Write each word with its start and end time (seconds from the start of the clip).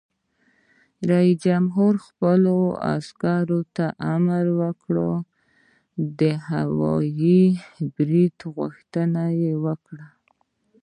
رئیس 1.09 1.37
جمهور 1.45 1.93
خپلو 2.07 2.57
عسکرو 2.95 3.61
ته 3.75 3.85
امر 4.13 4.45
وکړ؛ 4.59 4.97
د 6.19 6.21
هوايي 6.49 7.41
برید 7.95 8.35
غوښتنه 8.55 9.23
وکړئ! 9.65 10.07